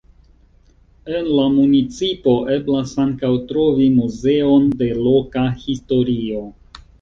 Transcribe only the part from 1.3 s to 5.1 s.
la municipo eblas ankaŭ trovi muzeon de